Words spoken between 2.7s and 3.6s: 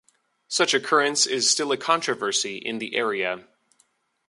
the area.